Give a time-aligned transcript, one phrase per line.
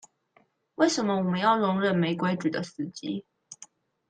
[0.73, 3.23] 為什麼我們要容忍沒規矩的司機